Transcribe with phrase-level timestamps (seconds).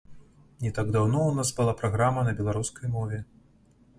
[0.67, 3.23] Не так даўно ў нас была праграма на беларускай мове.